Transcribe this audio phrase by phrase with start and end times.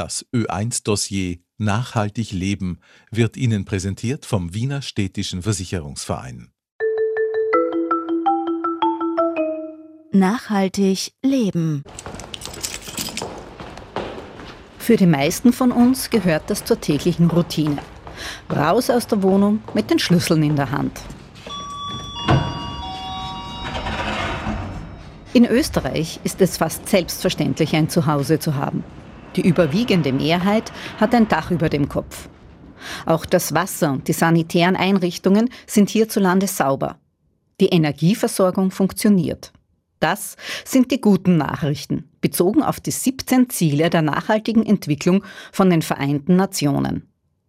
[0.00, 6.52] Das Ö1-Dossier Nachhaltig Leben wird Ihnen präsentiert vom Wiener Städtischen Versicherungsverein.
[10.10, 11.84] Nachhaltig Leben.
[14.78, 17.76] Für die meisten von uns gehört das zur täglichen Routine.
[18.50, 20.98] Raus aus der Wohnung mit den Schlüsseln in der Hand.
[25.34, 28.82] In Österreich ist es fast selbstverständlich, ein Zuhause zu haben.
[29.36, 32.28] Die überwiegende Mehrheit hat ein Dach über dem Kopf.
[33.06, 36.98] Auch das Wasser und die sanitären Einrichtungen sind hierzulande sauber.
[37.60, 39.52] Die Energieversorgung funktioniert.
[40.00, 45.22] Das sind die guten Nachrichten, bezogen auf die 17 Ziele der nachhaltigen Entwicklung
[45.52, 47.06] von den Vereinten Nationen.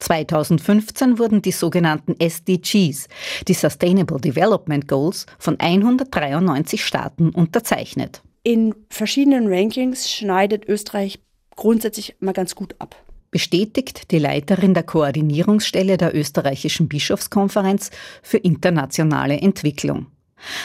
[0.00, 3.06] 2015 wurden die sogenannten SDGs,
[3.46, 8.22] die Sustainable Development Goals, von 193 Staaten unterzeichnet.
[8.42, 11.20] In verschiedenen Rankings schneidet Österreich
[11.56, 12.96] grundsätzlich mal ganz gut ab.
[13.30, 17.90] Bestätigt die Leiterin der Koordinierungsstelle der österreichischen Bischofskonferenz
[18.22, 20.06] für internationale Entwicklung.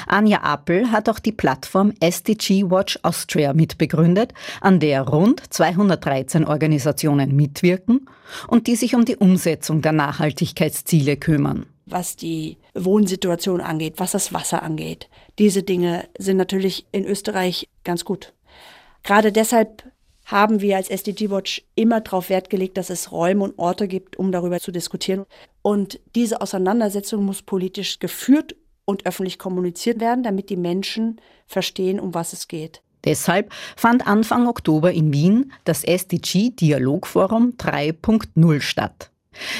[0.07, 7.35] Anja Appel hat auch die Plattform SDG Watch Austria mitbegründet, an der rund 213 Organisationen
[7.35, 8.09] mitwirken
[8.47, 11.67] und die sich um die Umsetzung der Nachhaltigkeitsziele kümmern.
[11.85, 15.09] Was die Wohnsituation angeht, was das Wasser angeht.
[15.39, 18.33] Diese Dinge sind natürlich in Österreich ganz gut.
[19.03, 19.83] Gerade deshalb
[20.27, 24.17] haben wir als SDG Watch immer darauf Wert gelegt, dass es Räume und Orte gibt,
[24.17, 25.25] um darüber zu diskutieren.
[25.61, 32.13] Und diese Auseinandersetzung muss politisch geführt und öffentlich kommuniziert werden, damit die Menschen verstehen, um
[32.13, 32.81] was es geht.
[33.05, 39.11] Deshalb fand Anfang Oktober in Wien das SDG Dialogforum 3.0 statt.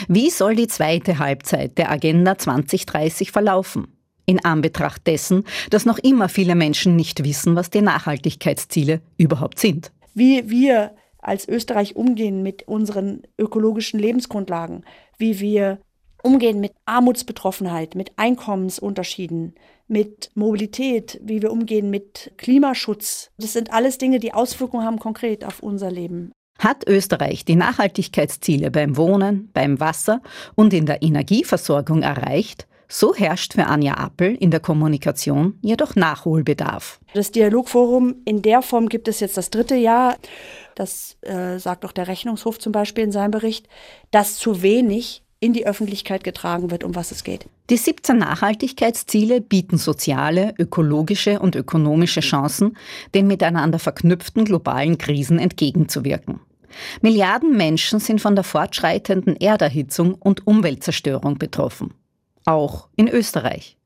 [0.10, 3.88] Wie soll die zweite Halbzeit der Agenda 2030 verlaufen?
[4.26, 9.92] In Anbetracht dessen, dass noch immer viele Menschen nicht wissen, was die Nachhaltigkeitsziele überhaupt sind
[10.18, 14.84] wie wir als Österreich umgehen mit unseren ökologischen Lebensgrundlagen,
[15.18, 15.80] wie wir
[16.24, 19.54] umgehen mit Armutsbetroffenheit, mit Einkommensunterschieden,
[19.88, 23.30] mit Mobilität, wie wir umgehen mit Klimaschutz.
[23.38, 26.32] Das sind alles Dinge, die Auswirkungen haben konkret auf unser Leben.
[26.58, 30.22] Hat Österreich die Nachhaltigkeitsziele beim Wohnen, beim Wasser
[30.56, 37.00] und in der Energieversorgung erreicht, so herrscht für Anja Appel in der Kommunikation jedoch Nachholbedarf.
[37.14, 40.18] Das Dialogforum in der Form gibt es jetzt das dritte Jahr.
[40.76, 43.68] Das äh, sagt auch der Rechnungshof zum Beispiel in seinem Bericht,
[44.12, 47.48] dass zu wenig in die Öffentlichkeit getragen wird, um was es geht.
[47.70, 52.76] Die 17 Nachhaltigkeitsziele bieten soziale, ökologische und ökonomische Chancen,
[53.14, 56.40] den miteinander verknüpften globalen Krisen entgegenzuwirken.
[57.02, 61.94] Milliarden Menschen sind von der fortschreitenden Erderhitzung und Umweltzerstörung betroffen
[62.48, 63.78] auch in Österreich.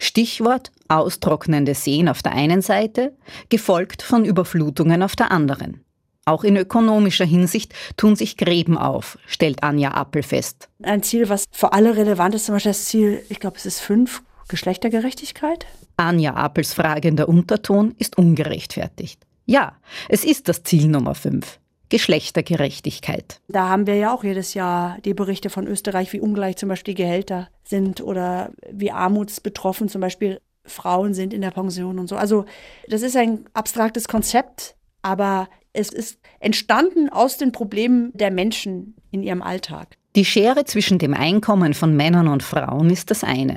[0.00, 3.14] Stichwort austrocknende Seen auf der einen Seite,
[3.50, 5.84] gefolgt von Überflutungen auf der anderen.
[6.24, 10.68] Auch in ökonomischer Hinsicht tun sich Gräben auf, stellt Anja Appel fest.
[10.82, 13.80] Ein Ziel, was für alle relevant ist, zum Beispiel das Ziel, ich glaube, es ist
[13.80, 15.66] fünf, Geschlechtergerechtigkeit.
[15.96, 19.20] Anja Appels fragender Unterton ist ungerechtfertigt.
[19.46, 21.58] Ja, es ist das Ziel Nummer fünf.
[21.88, 23.40] Geschlechtergerechtigkeit.
[23.48, 26.94] Da haben wir ja auch jedes Jahr die Berichte von Österreich, wie ungleich zum Beispiel
[26.94, 32.16] die Gehälter sind oder wie armutsbetroffen zum Beispiel Frauen sind in der Pension und so.
[32.16, 32.44] Also
[32.88, 39.22] das ist ein abstraktes Konzept, aber es ist entstanden aus den Problemen der Menschen in
[39.22, 39.96] ihrem Alltag.
[40.16, 43.56] Die Schere zwischen dem Einkommen von Männern und Frauen ist das eine.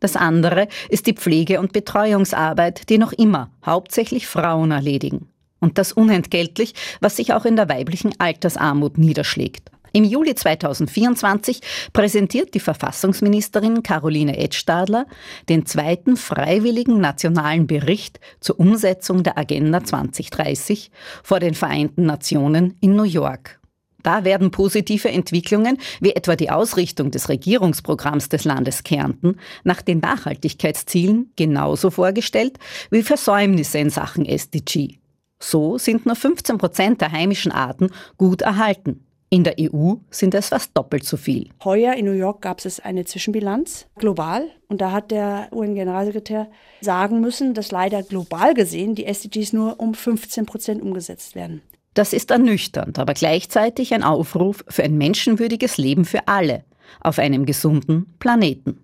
[0.00, 5.30] Das andere ist die Pflege- und Betreuungsarbeit, die noch immer hauptsächlich Frauen erledigen.
[5.64, 9.70] Und das unentgeltlich, was sich auch in der weiblichen Altersarmut niederschlägt.
[9.94, 11.60] Im Juli 2024
[11.94, 15.06] präsentiert die Verfassungsministerin Caroline Edstadler
[15.48, 20.90] den zweiten freiwilligen nationalen Bericht zur Umsetzung der Agenda 2030
[21.22, 23.58] vor den Vereinten Nationen in New York.
[24.02, 30.00] Da werden positive Entwicklungen wie etwa die Ausrichtung des Regierungsprogramms des Landes Kärnten nach den
[30.00, 32.58] Nachhaltigkeitszielen genauso vorgestellt
[32.90, 34.98] wie Versäumnisse in Sachen SDG.
[35.44, 39.04] So sind nur 15 Prozent der heimischen Arten gut erhalten.
[39.28, 41.50] In der EU sind es fast doppelt so viel.
[41.64, 46.48] Heuer in New York gab es eine Zwischenbilanz global und da hat der UN-Generalsekretär
[46.80, 51.60] sagen müssen, dass leider global gesehen die SDGs nur um 15 Prozent umgesetzt werden.
[51.92, 56.64] Das ist ernüchternd, aber gleichzeitig ein Aufruf für ein menschenwürdiges Leben für alle
[57.00, 58.80] auf einem gesunden Planeten.